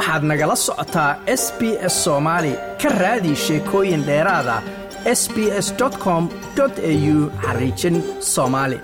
waxaad 0.00 0.22
nagala 0.30 0.56
socotaa 0.66 1.10
s 1.42 1.44
b 1.58 1.60
s 1.92 1.94
soomaali 2.04 2.52
ka 2.82 2.88
raadi 3.02 3.32
sheekooyin 3.44 4.02
dheeraada 4.08 4.56
s 5.20 5.22
b 5.34 5.36
s 5.66 5.68
com 6.04 6.22
au 6.60 7.18
xariijin 7.44 7.96
soomaali 8.32 8.78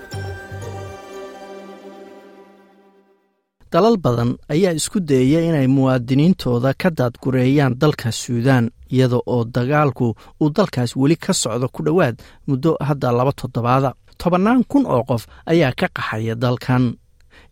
dalal 3.71 3.97
badan 4.05 4.31
ayaa 4.53 4.73
isku 4.79 4.99
dayaya 5.09 5.39
inay 5.49 5.67
muwaadiniintooda 5.75 6.69
ka 6.81 6.89
daadgureeyaan 6.97 7.73
dalka 7.81 8.11
suudaan 8.11 8.65
iyada 8.95 9.17
oo 9.33 9.43
dagaalku 9.55 10.07
uu 10.41 10.49
dalkaas 10.57 10.91
weli 11.01 11.15
ka 11.23 11.33
socdo 11.33 11.67
ku 11.75 11.79
dhowaad 11.85 12.15
muddo 12.47 12.71
hadda 12.87 13.11
laba 13.17 13.31
toddobaada 13.41 13.89
tobannaan 14.21 14.63
kun 14.71 14.85
oo 14.93 15.03
qof 15.09 15.23
ayaa 15.51 15.71
ka 15.79 15.87
qaxaya 15.95 16.35
dalkan 16.43 16.83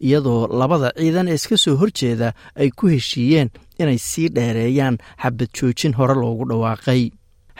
iyadoo 0.07 0.47
labada 0.59 0.89
ciidan 0.99 1.27
ee 1.27 1.33
iska 1.39 1.57
soo 1.57 1.75
horjeeda 1.81 2.33
ay 2.61 2.69
ku 2.77 2.87
heshiiyeen 2.93 3.49
inay 3.79 3.97
sii 4.09 4.29
dheereeyaan 4.35 4.97
xabad 5.21 5.49
joojin 5.57 5.93
hore 5.97 6.15
loogu 6.21 6.45
dhawaaqay. 6.49 7.01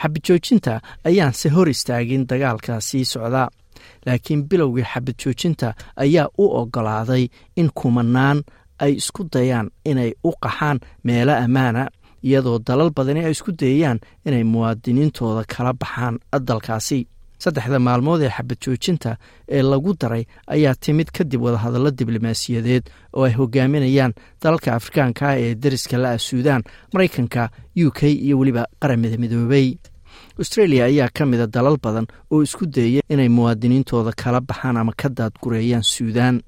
Xabad 0.02 0.22
joojinta 0.26 0.80
ayaanse 1.08 1.48
hor 1.54 1.68
istaagin 1.68 2.26
dagaalka 2.30 2.80
sii 2.80 3.04
socda 3.04 3.48
laakiin 4.06 4.42
bilowgii 4.48 4.84
xabad 4.92 5.16
joojinta 5.22 5.74
ayaa 6.04 6.28
u 6.38 6.44
oggolaaday 6.60 7.24
in 7.56 7.70
kumanaan 7.78 8.38
ay 8.84 8.92
isku 9.00 9.22
dayaan 9.32 9.70
inay 9.90 10.12
u 10.28 10.30
qaxaan 10.42 10.78
meelo 11.04 11.32
ammaana 11.44 11.82
iyadoo 12.28 12.58
dalal 12.66 12.90
badani 12.96 13.20
ay 13.24 13.30
isku 13.36 13.52
dayayaan 13.60 13.98
inay 14.26 14.44
muwaadiniintooda 14.52 15.42
kala 15.52 15.72
baxaan 15.80 16.14
dalkaasi 16.48 16.98
saddexda 17.38 17.78
maalmood 17.78 18.22
ee 18.22 18.30
xabad 18.36 18.58
joojinta 18.64 19.16
ee 19.48 19.62
lagu 19.62 19.94
daray 20.00 20.24
ayaa 20.54 20.74
timid 20.74 21.08
kadib 21.16 21.42
wadahadallo 21.42 21.90
diblomaasiyadeed 21.90 22.84
oo 23.16 23.24
ay 23.24 23.32
hogaaminayaan 23.38 24.12
dalalka 24.42 24.74
afrikaanka 24.74 25.28
ah 25.28 25.38
ee 25.40 25.54
dariska 25.54 25.96
la-a 25.98 26.18
suudaan 26.18 26.62
maraykanka 26.92 27.50
u 27.86 27.90
k 27.90 28.00
iyo 28.12 28.38
weliba 28.38 28.62
qaramada 28.80 29.16
midoobey 29.18 29.76
australia 30.38 30.84
ayaa 30.84 31.08
ka 31.16 31.26
mida 31.26 31.46
dalal 31.46 31.76
badan 31.82 32.06
oo 32.32 32.42
isku 32.42 32.66
dayaya 32.66 33.02
inay 33.08 33.28
muwaadiniintooda 33.28 34.12
kala 34.22 34.40
baxaan 34.40 34.76
ama 34.76 34.92
ka 34.96 35.08
daadgureeyaan 35.08 35.82
suudaan. 35.82 36.42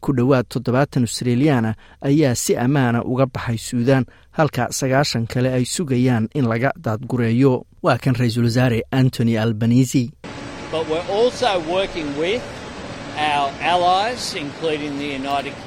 Ku 0.00 0.12
dhowaad 0.16 0.46
toddobaatan 0.52 1.02
australiyaana 1.08 1.74
ayaa 2.00 2.34
si 2.34 2.52
ammaana 2.56 3.02
uga 3.04 3.26
baxay 3.26 3.58
suudaan 3.58 4.04
halka 4.38 4.68
sagaashan 4.78 5.26
kale 5.26 5.48
ay 5.52 5.64
sugayaan 5.64 6.28
in 6.34 6.44
laga 6.48 6.70
daadgureeyo. 6.84 7.64
Waa 7.82 7.98
kan 7.98 8.14
ra'iisul 8.14 8.44
wasaare 8.44 8.82
antony 8.90 9.38
albanisi 9.38 10.10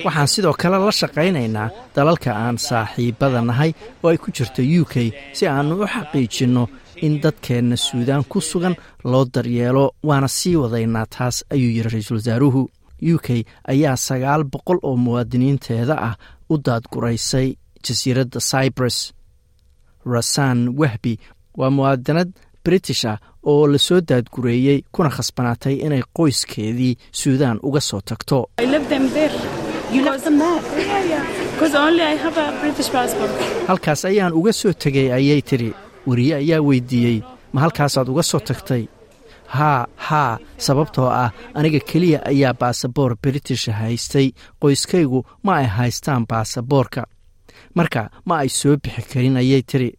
waxaan 0.06 0.28
sidoo 0.34 0.54
kale 0.62 0.78
la 0.86 0.92
shaqaynaynaa 1.02 1.70
dalalka 1.96 2.30
aan 2.44 2.58
saaxiibada 2.68 3.42
nahay 3.50 3.72
oo 4.04 4.10
ay 4.12 4.18
ku 4.24 4.30
jirto 4.38 4.62
u 4.82 4.84
k 4.92 4.96
si 5.38 5.44
aannu 5.48 5.74
u 5.84 5.86
xaqiijinno 5.94 6.64
in 7.06 7.14
dadkeenna 7.24 7.76
suudaan 7.88 8.24
ku 8.32 8.40
sugan 8.50 8.76
loo 9.12 9.26
daryeelo 9.34 9.86
waana 10.08 10.28
sii 10.38 10.56
wadaynaa 10.64 11.06
taas 11.16 11.36
ayuu 11.54 11.72
yidhi 11.76 11.90
ra'iisul 11.94 12.18
wasaaruhu 12.20 12.62
u 13.14 13.16
k 13.26 13.28
ayaa 13.72 13.96
sagaal 14.08 14.44
boqol 14.54 14.80
oo 14.88 14.96
muwaadiniinteeda 15.06 15.96
ah 16.08 16.16
u 16.52 16.56
daadguraysay 16.66 17.48
jasiiradda 17.86 18.40
cyprus. 18.52 18.98
Rasan 20.14 20.60
wahbi 20.80 21.14
waa 21.60 21.70
muwaadinad 21.78 22.30
british 22.70 23.04
ah 23.12 23.18
oo 23.52 23.64
la 23.72 23.78
soo 23.88 24.00
daadgureeyey 24.10 24.80
kuna 24.94 25.10
khasbanaatay 25.16 25.76
inay 25.86 26.04
qoyskeedii 26.18 26.94
suudaan 27.22 27.58
uga 27.68 27.82
soo 27.90 28.02
tagto. 28.10 28.38
Halkaas 33.68 34.06
ayaan 34.06 34.34
uga 34.34 34.54
soo 34.54 34.74
tegay 34.74 35.10
ayay 35.14 35.42
tidhi. 35.42 35.74
Weriye 36.08 36.36
ayaa 36.36 36.62
weydiiyey 36.62 37.22
ma 37.54 37.62
halkaasaad 37.62 38.08
uga 38.10 38.24
soo 38.24 38.40
tagtay? 38.40 38.84
Haa 39.48 39.88
haa 39.96 40.38
sababtoo 40.58 41.10
ah 41.10 41.32
aniga 41.54 41.80
keliya 41.80 42.20
ayaa 42.32 42.54
baasaboor 42.54 43.16
britisha 43.22 43.74
haystay. 43.74 44.28
Qoyskaygu 44.62 45.24
ma 45.44 45.56
ay 45.58 45.66
haystaan 45.78 46.26
baasaboorka. 46.30 47.04
Marka 47.76 48.10
ma 48.26 48.38
ay 48.44 48.50
soo 48.50 48.78
bixi 48.84 49.02
karin 49.14 49.38
ayay 49.42 49.62
tiri 49.70 49.90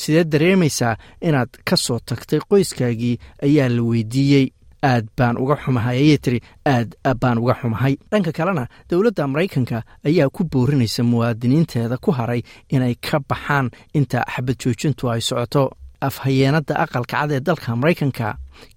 sidee 0.00 0.24
dareemaysaa 0.32 0.94
inaad 1.28 1.50
ka 1.68 1.76
soo 1.76 1.98
tagtay 2.08 2.40
qoyskaagii? 2.50 3.16
Ayaa 3.46 3.68
la 3.68 3.82
weydiiyey. 3.90 4.46
Aad 4.82 5.06
baan 5.18 5.36
uga 5.42 5.56
xumahay 5.62 5.96
ayay 6.02 6.18
tiri. 6.24 6.38
Aad 6.64 6.94
baan 7.20 7.38
uga 7.38 7.54
xumahay. 7.60 7.94
Dhanka 8.10 8.32
kalena 8.32 8.64
dowladda 8.90 9.26
maraykanka 9.32 9.82
ayaa 10.08 10.28
ku 10.32 10.44
boorinaysa 10.52 11.02
muwaadiniinteeda 11.04 11.96
ku 12.04 12.10
haray 12.18 12.40
inay 12.74 12.94
ka 12.96 13.20
baxaan 13.28 13.68
inta 13.98 14.24
xabad 14.32 14.56
joojintu 14.62 15.10
ay 15.12 15.20
socoto. 15.20 15.70
Afhayeenadda 16.08 16.74
aqalka 16.84 17.12
cad 17.20 17.30
ee 17.36 17.40
dalka 17.40 17.76
maraykanka 17.76 18.28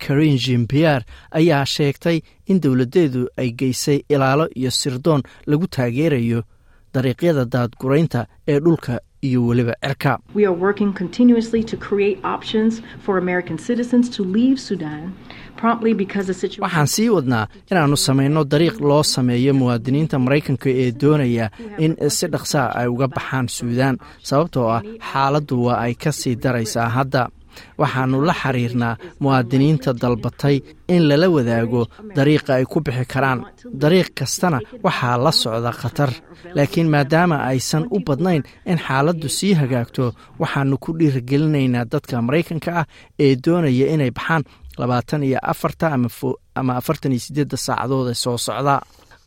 karin 0.03 0.35
jimbier 0.43 1.01
ayaa 1.31 1.63
sheegtay 1.65 2.17
in 2.51 2.59
dowladdeedu 2.63 3.21
ay 3.39 3.49
geysay 3.59 3.99
ilaalo 4.13 4.45
iyo 4.59 4.71
sirdoon 4.71 5.21
lagu 5.47 5.67
taageerayo 5.75 6.43
dariiqyada 6.93 7.45
daadguraynta 7.53 8.27
ee 8.47 8.59
dhulka 8.59 8.99
iyo 9.27 9.39
weliba 9.47 9.73
cirka 9.83 10.11
waxaan 16.61 16.87
sii 16.87 17.09
wadnaa 17.09 17.47
inaannu 17.71 17.97
samayno 17.97 18.43
dariiq 18.43 18.79
loo 18.81 19.03
sameeyo 19.03 19.53
muwaadiniinta 19.53 20.19
maraykanka 20.19 20.69
ee 20.69 20.91
doonaya 21.01 21.49
in 21.77 21.95
si 22.09 22.27
dhaqsaa 22.33 22.67
ay 22.79 22.87
uga 22.87 23.07
baxaan 23.07 23.47
suudaan 23.57 23.95
sababtoo 24.29 24.67
ah 24.75 24.81
xaaladdu 25.11 25.55
waa 25.65 25.77
ay 25.85 25.93
ka 26.03 26.11
sii 26.11 26.35
daraysaa 26.43 26.89
hadda 26.97 27.21
waxaannu 27.81 28.17
la 28.27 28.33
xiriirnaa 28.41 28.95
muwaadiniinta 29.21 29.89
dalbatay 30.01 30.55
in 30.93 31.01
lala 31.09 31.27
wadaago 31.35 31.81
dariiqa 32.17 32.51
ay 32.59 32.65
ku 32.71 32.77
bixi 32.85 33.05
karaan. 33.13 33.39
Dariiq 33.81 34.09
kastana 34.19 34.59
waxaa 34.85 35.17
la 35.23 35.31
socda 35.41 35.71
khatar. 35.81 36.11
Laakiin 36.55 36.89
maadaama 36.93 37.37
aysan 37.49 37.83
u 37.95 37.97
badnayn 38.07 38.43
in 38.71 38.77
xaaladdu 38.85 39.27
sii 39.37 39.53
hagaagto 39.61 40.05
waxaannu 40.41 40.75
ku 40.83 40.89
dhiirigelinaynaa 40.99 41.85
dadka 41.91 42.15
maraykanka 42.27 42.71
ah 42.81 42.85
ee 43.23 43.35
doonaya 43.45 43.85
inay 43.93 44.11
baxaan 44.17 44.43
labaatan 44.81 45.23
iyo 45.27 45.39
afarta 45.51 45.85
ama 46.59 46.73
afartan 46.79 47.11
iyo 47.15 47.21
siddeedda 47.25 47.57
saacadood 47.65 48.07
ee 48.11 48.17
soo 48.23 48.37
socda. 48.47 48.75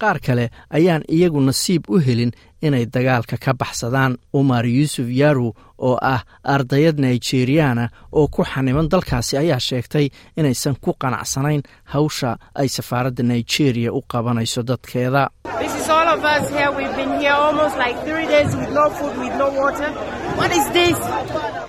Qaar 0.00 0.18
kale 0.26 0.44
ayaan 0.76 1.02
iyagu 1.16 1.40
nasiib 1.40 1.82
u 1.88 1.96
helin 2.06 2.32
inay 2.66 2.84
dagaalka 2.94 3.36
ka 3.44 3.52
baxsadaan 3.60 4.12
umar 4.38 4.64
yuusuf 4.76 5.08
yaru 5.20 5.48
oo 5.86 5.96
ah 6.02 6.20
ardayad 6.54 6.96
nigeriana 7.04 7.84
oo 8.12 8.26
ku 8.34 8.42
xaniban 8.50 8.88
dalkaasi 8.92 9.34
ayaa 9.42 9.60
sheegtay 9.68 10.06
inaysan 10.38 10.74
ku 10.84 10.90
qanacsanayn 11.02 11.62
hawsha 11.92 12.30
ay 12.60 12.68
safaaradda 12.76 13.22
nigeria 13.22 13.90
u 13.92 14.00
qabanayso 14.12 14.60
dadkeeda. 14.68 15.22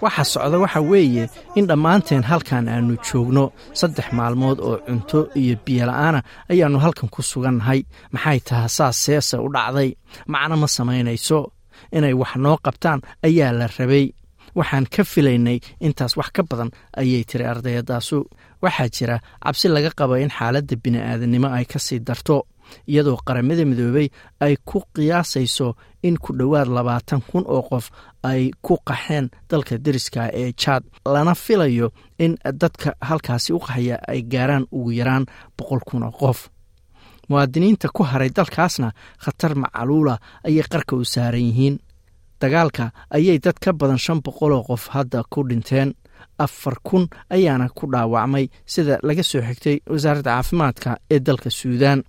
Waxa 0.01 0.23
socda 0.33 0.57
waxa 0.63 0.81
weeye 0.81 1.25
in 1.55 1.65
dhammaanteen 1.69 2.23
halkan 2.29 2.67
aannu 2.73 2.95
joogno 3.07 3.43
saddex 3.79 4.07
maalmood 4.17 4.59
oo 4.59 4.77
cunto 4.87 5.19
iyo 5.41 5.55
biyola'aana 5.65 6.19
ayaannu 6.51 6.79
halkan 6.85 7.09
ku 7.09 7.21
sugannahay. 7.21 7.79
Maxay 8.13 8.39
taha 8.47 8.67
saas 8.77 8.95
seese 9.05 9.35
u 9.45 9.49
dhacday? 9.55 9.89
Macno 10.31 10.55
ma 10.61 10.67
samaynayso 10.87 11.51
inay 11.91 12.13
wax 12.13 12.35
noo 12.35 12.57
qabtaan 12.65 13.01
ayaa 13.23 13.51
la 13.51 13.67
rabay. 13.67 14.13
Waxaan 14.55 14.85
ka 14.89 15.03
filaynay 15.03 15.59
intaas 15.79 16.17
wax 16.17 16.29
ka 16.33 16.43
badan 16.49 16.71
ayay 16.97 17.23
tiri 17.23 17.45
ardayadaasu. 17.45 18.25
Waxaa 18.61 18.89
jira 18.89 19.19
cabsi 19.43 19.67
laga 19.67 19.91
qaba 19.99 20.19
in 20.19 20.29
xaaladda 20.29 20.75
bini'aadannimo 20.83 21.47
ay 21.57 21.65
ka 21.65 21.79
sii 21.79 21.99
darto 21.99 22.47
iyadoo 22.87 23.17
qaramada 23.25 23.63
midoobey 23.65 24.09
ay 24.41 24.55
ku 24.65 24.81
qiyaasayso 24.95 25.75
in 26.03 26.17
ku 26.17 26.33
dhowaad 26.33 26.67
labaatan 26.67 27.21
kun 27.29 27.43
oo 27.47 27.61
qof 27.69 27.91
ay 28.23 28.51
ku 28.61 28.77
qaxeen 28.87 29.29
dalka 29.49 29.77
deriska 29.77 30.29
ee 30.33 30.51
jaad 30.61 30.83
lana 31.05 31.35
filayo 31.35 31.91
in 32.19 32.35
dadka 32.61 32.95
halkaasi 33.01 33.53
u 33.53 33.59
qaxaya 33.59 33.99
ay 34.07 34.21
gaaraan 34.31 34.65
ugu 34.71 34.91
yaraan 34.99 35.25
boqol 35.57 35.79
kun 35.87 36.03
oo 36.03 36.11
qof 36.11 36.49
muwaadiniinta 37.29 37.87
ku 37.95 38.03
haray 38.03 38.29
dalkaasna 38.37 38.89
khatar 39.23 39.53
macaluula 39.55 40.15
ayay 40.47 40.63
qarka 40.71 40.95
u 40.95 41.03
saaran 41.13 41.41
yihiin. 41.49 41.75
Dagaalka 42.41 42.91
ayay 43.15 43.39
dad 43.39 43.57
ka 43.63 43.71
badan 43.73 43.97
shan 43.97 44.19
boqoloo 44.25 44.63
qof 44.67 44.83
hadda 44.93 45.23
ku 45.31 45.43
dhinteen. 45.49 45.93
Afar 46.39 46.75
kun 46.87 47.03
ayaana 47.35 47.69
ku 47.77 47.85
dhaawacmay 47.91 48.45
sida 48.65 48.99
laga 49.07 49.23
soo 49.23 49.41
xigtay 49.41 49.77
wasaaradda 49.93 50.31
caafimaadka 50.35 50.89
ee 51.13 51.19
dalka 51.19 51.49
suudaan 51.49 51.99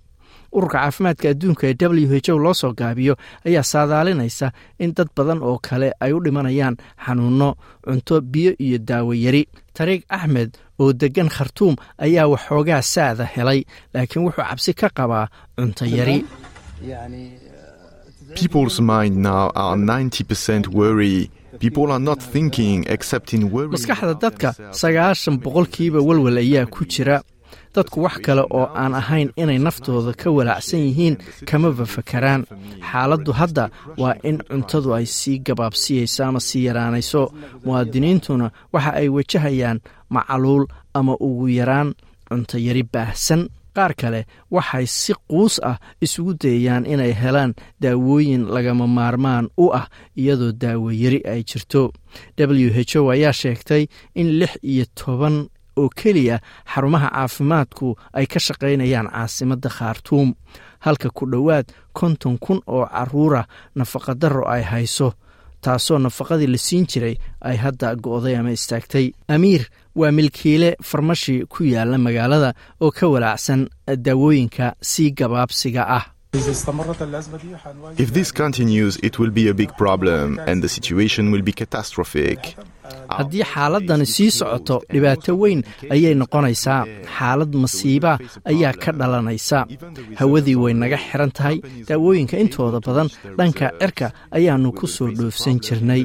ururka 0.55 0.77
caafimaadka 0.79 1.25
adduunka 1.33 1.63
ee 1.67 1.75
w 1.79 2.07
h 2.25 2.29
o 2.33 2.37
loo 2.45 2.53
soo 2.61 2.73
gaabiyo 2.79 3.13
ayaa 3.47 3.63
saadaalinaysa 3.73 4.47
in 4.83 4.93
dad 4.97 5.09
badan 5.17 5.39
oo 5.49 5.57
kale 5.67 5.89
ay 6.03 6.11
u 6.13 6.19
dhimanayaan 6.25 6.75
xanuunno 7.05 7.49
cunto 7.85 8.21
biyo 8.21 8.51
iyo 8.65 8.77
daawo 8.89 9.13
yari 9.25 9.41
tariiq 9.77 10.03
axmed 10.17 10.49
oo 10.81 10.93
deggan 11.01 11.29
khartuum 11.35 11.75
ayaa 12.05 12.27
waxoogaa 12.33 12.81
saada 12.93 13.25
helay 13.35 13.59
laakiin 13.93 14.23
wuxuu 14.25 14.43
cabsi 14.49 14.71
ka 14.73 14.87
qabaa 14.97 15.25
cunto 15.57 15.85
yari 15.97 16.17
People's 18.35 18.79
mind 18.79 19.17
now 19.17 19.49
are 19.55 19.75
90% 19.75 20.67
worry. 20.67 21.31
People 21.59 21.91
are 21.91 21.99
not 21.99 22.19
thinking 22.21 22.85
except 22.87 23.33
in 23.33 23.49
worry. 23.51 23.69
maskaxda 23.75 24.13
dadka 24.25 24.49
sagaashan 24.81 25.35
boqolkiiba 25.43 25.99
walwal 26.07 26.37
ayaa 26.37 26.65
ku 26.75 26.85
jira 26.85 27.15
dadku 27.75 28.01
wax 28.05 28.15
kale 28.25 28.41
oo 28.49 28.65
aan 28.81 28.93
ahayn 29.01 29.29
inay 29.41 29.59
naftooda 29.59 30.13
ka 30.21 30.27
walaacsan 30.37 30.79
yihiin 30.87 31.15
kamaba 31.49 31.85
fakaraan 31.85 32.41
xaaladdu 32.91 33.31
hadda 33.39 33.65
waa 34.01 34.15
in 34.29 34.37
cuntadu 34.49 34.89
ay 34.97 35.05
sii 35.05 35.37
gabaabsiyayso 35.47 36.21
ama 36.25 36.39
sii 36.39 36.65
yaraanayso. 36.67 37.21
Muwaadiniintuna 37.65 38.51
waxa 38.73 38.91
ay 38.93 39.07
wajahayaan 39.09 39.79
macaluul 40.09 40.65
ama 40.93 41.13
ugu 41.19 41.47
yaraan 41.59 41.93
cunto 42.29 42.57
yari 42.57 42.83
baahsan. 42.93 43.49
Qaar 43.75 43.93
kale 43.95 44.25
waxay 44.51 44.85
si 44.87 45.13
quus 45.29 45.55
ah 45.63 45.77
isugu 46.01 46.33
dayayaan 46.41 46.85
inay 46.85 47.13
helaan 47.21 47.53
daawooyin 47.81 48.43
lagama 48.55 48.87
maarmaan 48.87 49.45
u 49.57 49.69
ah 49.79 49.85
iyadoo 50.17 50.51
daawo 50.51 50.89
yari 50.91 51.19
ay 51.31 51.41
jirto. 51.49 51.93
W 52.37 52.69
h 52.75 52.95
o 52.99 53.09
ayaa 53.13 53.33
sheegtay 53.41 53.83
in 54.15 54.27
lix 54.39 54.51
iyo 54.71 54.85
toban 54.99 55.47
oo 55.79 55.89
keliya 55.99 56.37
xarumaha 56.73 57.09
caafimaadku 57.15 57.87
ay 58.13 58.25
ka 58.31 58.39
shaqaynayaan 58.47 59.07
caasimadda 59.13 59.69
khaartuum 59.77 60.29
halka 60.85 61.09
ku 61.17 61.23
dhowaad 61.31 61.65
konton 61.99 62.37
kun 62.43 62.59
oo 62.67 62.85
caruura 62.85 63.41
nafaqadarro 63.75 64.43
ay 64.55 64.63
hayso 64.71 65.09
taasoo 65.63 65.99
nafaqadii 65.99 66.47
la 66.47 66.57
siin 66.57 66.85
jiray 66.91 67.15
ay 67.41 67.57
hadda 67.63 67.95
go'day 67.95 68.35
ama 68.39 68.51
istaagtay. 68.55 69.11
Amiir 69.27 69.63
waa 69.95 70.11
milkiile 70.11 70.69
farmashi 70.89 71.43
ku 71.51 71.63
yaalla 71.63 71.97
magaalada 71.97 72.53
oo 72.81 72.91
ka 72.91 73.07
walaacsan 73.13 73.67
daawooyinka 74.05 74.75
sii 74.81 75.11
gabaabsiga 75.11 75.83
ah. 75.97 76.05
If 77.97 78.13
this 78.13 78.31
continues, 78.31 78.97
it 79.03 79.17
will 79.19 79.31
be 79.31 79.49
a 79.49 79.53
big 79.53 79.71
problem 79.77 80.39
and 80.47 80.61
the 80.63 80.69
situation 80.69 81.31
will 81.31 81.41
be 81.41 81.51
catastrophic. 81.51 82.55
Haddii 83.17 83.43
xaaladani 83.51 84.05
sii 84.05 84.31
socoto 84.39 84.75
dhibaato 84.93 85.31
weyn 85.41 85.61
ayay 85.93 86.13
noqonaysaa. 86.21 86.81
Xaalad 87.17 87.51
masiiba 87.61 88.11
ayaa 88.51 88.73
ka 88.83 88.91
dhalanaysa. 88.99 89.59
Hawadii 90.19 90.55
way 90.63 90.73
naga 90.73 90.97
xiran 91.05 91.31
tahay. 91.37 91.57
Daawooyinka 91.87 92.35
intooda 92.43 92.79
badan 92.85 93.09
dhanka 93.37 93.65
cirka 93.79 94.07
ayaannu 94.37 94.69
ku 94.79 94.85
soo 94.95 95.09
dhoofsan 95.17 95.57
jirnay. 95.65 96.03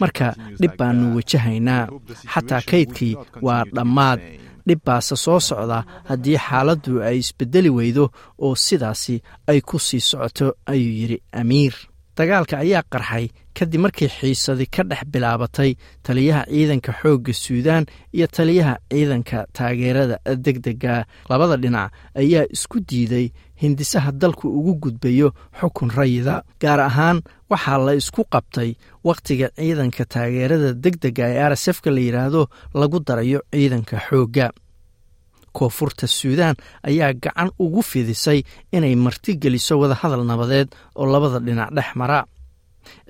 Marka 0.00 0.26
dhib 0.60 0.72
baannu 0.78 1.06
wajahaynaa. 1.16 1.84
Xataa 2.32 2.62
kaydkii 2.70 3.14
waa 3.46 3.64
dhammaad. 3.76 4.20
Dhib 4.68 4.80
baase 4.86 5.16
soo 5.24 5.40
socda 5.48 5.78
haddii 6.08 6.38
xaaladdu 6.46 6.92
ay 7.08 7.18
isbedeli 7.22 7.70
weydo 7.78 8.04
oo 8.44 8.54
sidaasi 8.64 9.14
ay 9.50 9.60
ku 9.68 9.78
sii 9.86 10.00
socoto 10.10 10.46
ayuu 10.72 10.94
yidhi 11.00 11.18
amiir 11.40 11.74
dagaalka 12.18 12.56
ayaa 12.64 12.82
qarxay 12.92 13.24
kadib 13.56 13.80
markii 13.84 14.08
xiisadi 14.18 14.66
ka 14.74 14.82
dhex 14.90 15.02
bilaabatay 15.12 15.70
taliyaha 16.06 16.42
ciidanka 16.52 16.92
xoogga 17.00 17.32
suudaan 17.44 17.84
iyo 18.16 18.26
taliyaha 18.36 18.74
ciidanka 18.92 19.38
taageerada 19.56 20.16
deg 20.44 20.56
dega 20.66 20.94
labada 21.30 21.56
dhinac 21.62 21.90
ayaa 22.22 22.44
isku 22.54 22.80
diiday 22.88 23.26
hindisaha 23.62 24.12
dalku 24.12 24.46
ugu 24.58 24.74
gudbayo 24.82 25.28
xukun 25.60 25.90
rayida. 25.96 26.42
Gaar 26.60 26.80
ahaan 26.80 27.18
waxaa 27.50 27.78
la 27.86 27.92
isku 28.00 28.22
qabtay 28.32 28.70
wakhtiga 29.04 29.48
ciidanka 29.56 30.04
taageerada 30.04 30.70
deg 30.84 30.96
dega 31.04 31.24
ee 31.32 31.40
arsefka 31.48 31.90
la 31.90 32.00
yidhaahdo 32.06 32.42
lagu 32.80 32.98
darayo 33.06 33.40
ciidanka 33.52 33.96
xoogga 34.08 34.46
koonfurta 35.58 36.06
suudaan 36.18 36.56
ayaa 36.88 37.12
gacan 37.22 37.50
ugu 37.64 37.82
fidisay 37.90 38.40
inay 38.76 38.94
martigeliso 39.04 39.74
wadahadal 39.80 40.24
nabadeed 40.30 40.68
oo 40.98 41.06
labada 41.12 41.38
dhinac 41.46 41.70
dhex 41.76 41.90
mara. 42.00 42.20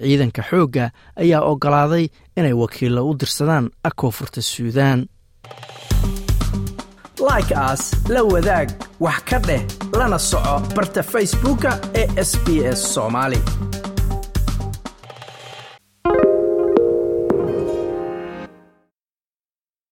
Ciidanka 0.02 0.42
xoogga 0.50 0.84
ayaa 1.22 1.42
oggolaaday 1.50 2.04
inay 2.38 2.52
wakiillo 2.62 3.00
u 3.10 3.12
dirsadaan 3.20 3.64
koonfurta 4.00 4.40
suudaan. 4.42 5.00
Like 7.28 7.54
aas 7.56 7.82
la 8.14 8.20
wadaag 8.32 8.68
wax 9.04 9.18
ka 9.28 9.38
dheh 9.48 9.62
lana 9.98 10.18
soco 10.18 10.54
barta 10.76 11.02
facebooka 11.12 11.70
ee 12.00 12.06
sb 12.30 12.46
s 12.78 12.80